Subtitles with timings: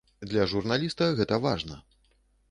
[0.29, 1.77] Для журналіста гэта важна.